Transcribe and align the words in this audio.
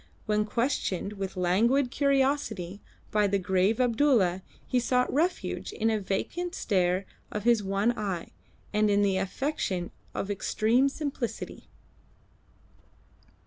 When 0.25 0.45
questioned 0.45 1.13
with 1.13 1.37
languid 1.37 1.95
courtesy 1.95 2.81
by 3.11 3.27
the 3.27 3.37
grave 3.37 3.79
Abdulla 3.79 4.41
he 4.65 4.79
sought 4.79 5.13
refuge 5.13 5.71
in 5.71 5.91
a 5.91 5.99
vacant 5.99 6.55
stare 6.55 7.05
of 7.31 7.43
his 7.43 7.61
one 7.61 7.95
eye, 7.95 8.31
and 8.73 8.89
in 8.89 9.03
the 9.03 9.19
affectation 9.19 9.91
of 10.15 10.31
extreme 10.31 10.89
simplicity. 10.89 11.69